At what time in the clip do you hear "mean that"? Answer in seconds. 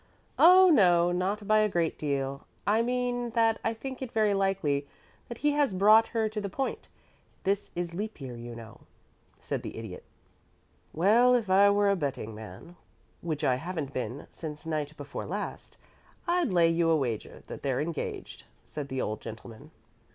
2.81-3.59